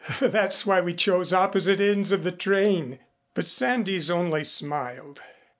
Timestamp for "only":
4.09-4.43